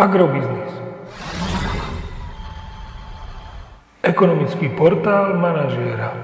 Agrobiznis. 0.00 0.72
Ekonomický 4.00 4.72
portál 4.72 5.36
manažéra. 5.36 6.16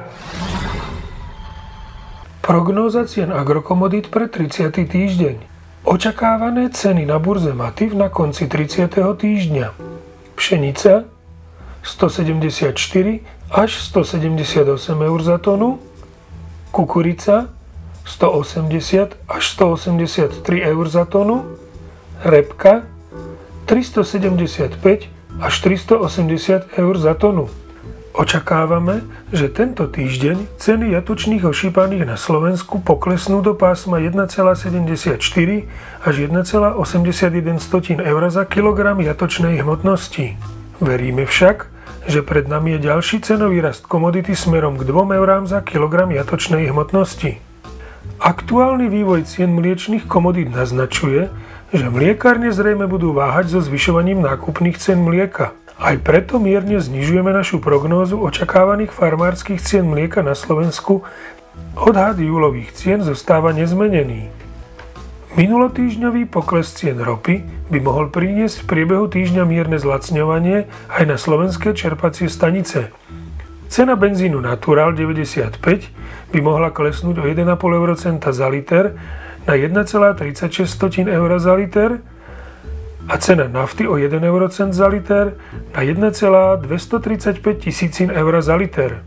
Prognóza 2.41 3.05
cien 3.05 3.29
agrokomodít 3.37 4.09
pre 4.09 4.33
30. 4.33 4.73
týždeň. 4.73 5.37
Očakávané 5.85 6.73
ceny 6.73 7.05
na 7.05 7.21
burze 7.21 7.53
Mativ 7.53 7.93
na 7.93 8.09
konci 8.09 8.49
30. 8.49 8.97
týždňa. 8.97 9.77
Pšenica 10.41 11.05
174 11.85 12.73
až 13.53 13.71
178 13.77 14.73
eur 15.05 15.21
za 15.21 15.37
tonu, 15.37 15.85
kukurica 16.73 17.53
180 18.09 19.21
až 19.29 19.43
183 19.53 20.65
eur 20.65 20.87
za 20.89 21.05
tonu, 21.05 21.45
repka 22.25 22.96
375 23.67 24.79
až 25.43 25.55
380 25.61 26.79
eur 26.79 26.95
za 26.99 27.15
tonu. 27.19 27.51
Očakávame, 28.17 29.05
že 29.29 29.53
tento 29.53 29.85
týždeň 29.85 30.57
ceny 30.57 30.97
jatočných 30.97 31.45
ošípaných 31.45 32.09
na 32.09 32.17
Slovensku 32.17 32.81
poklesnú 32.81 33.45
do 33.45 33.53
pásma 33.53 34.01
1,74 34.01 35.21
až 36.01 36.15
1,81 36.25 36.81
eur 38.01 38.23
za 38.33 38.45
kilogram 38.49 38.97
jatočnej 39.05 39.61
hmotnosti. 39.61 40.33
Veríme 40.81 41.29
však, 41.29 41.69
že 42.09 42.25
pred 42.25 42.49
nami 42.49 42.81
je 42.81 42.89
ďalší 42.89 43.21
cenový 43.21 43.61
rast 43.61 43.85
komodity 43.85 44.33
smerom 44.33 44.81
k 44.81 44.89
2 44.89 45.13
eurám 45.13 45.45
za 45.45 45.61
kilogram 45.61 46.09
jatočnej 46.09 46.73
hmotnosti. 46.73 47.37
Aktuálny 48.17 48.89
vývoj 48.89 49.29
cien 49.29 49.53
mliečných 49.53 50.09
komodít 50.09 50.49
naznačuje, 50.57 51.29
že 51.75 51.87
mliekárne 51.91 52.55
zrejme 52.55 52.87
budú 52.87 53.11
váhať 53.11 53.57
so 53.57 53.61
zvyšovaním 53.63 54.23
nákupných 54.23 54.79
cien 54.79 55.03
mlieka. 55.03 55.57
Aj 55.77 55.97
preto 56.01 56.41
mierne 56.41 56.81
znižujeme 56.81 57.35
našu 57.35 57.61
prognózu 57.61 58.17
očakávaných 58.23 58.97
farmárskych 58.97 59.61
cien 59.61 59.85
mlieka 59.85 60.25
na 60.25 60.33
Slovensku. 60.33 61.05
Odhad 61.77 62.17
júlových 62.17 62.73
cien 62.73 63.05
zostáva 63.05 63.53
nezmenený. 63.53 64.33
Minulotýžňový 65.37 66.33
pokles 66.33 66.73
cien 66.73 66.97
ropy 66.97 67.45
by 67.69 67.79
mohol 67.85 68.09
priniesť 68.09 68.65
v 68.65 68.69
priebehu 68.73 69.05
týždňa 69.05 69.45
mierne 69.45 69.77
zlacňovanie 69.77 70.65
aj 70.89 71.05
na 71.05 71.21
slovenské 71.21 71.77
čerpacie 71.77 72.33
stanice. 72.33 72.89
Cena 73.69 74.01
benzínu 74.01 74.41
Natural 74.41 74.97
95 74.97 75.61
by 76.33 76.39
mohla 76.41 76.73
klesnúť 76.73 77.21
o 77.21 77.25
1,5 77.29 77.53
eurocenta 77.53 78.33
za 78.33 78.49
liter 78.49 78.97
na 79.47 79.55
1,36 79.55 81.09
eur 81.09 81.31
za 81.39 81.55
liter 81.55 81.91
a 83.09 83.17
cena 83.19 83.49
nafty 83.49 83.89
o 83.89 83.99
1 83.99 84.25
eurocent 84.25 84.75
za 84.75 84.89
liter 84.89 85.33
na 85.75 85.83
1,235 85.83 87.59
tisícin 87.59 88.11
eur 88.11 88.43
za 88.43 88.57
liter. 88.57 89.03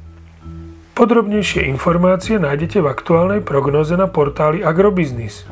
Podrobnejšie 0.95 1.63
informácie 1.67 2.39
nájdete 2.39 2.83
v 2.83 2.87
aktuálnej 2.87 3.39
prognoze 3.43 3.95
na 3.95 4.07
portáli 4.07 4.63
Agrobiznis. 4.63 5.47